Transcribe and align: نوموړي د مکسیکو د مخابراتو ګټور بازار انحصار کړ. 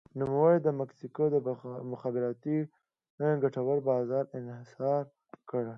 نوموړي 0.19 0.57
د 0.61 0.67
مکسیکو 0.79 1.23
د 1.33 1.35
مخابراتو 1.91 2.55
ګټور 3.43 3.77
بازار 3.89 4.23
انحصار 4.37 5.03
کړ. 5.49 5.63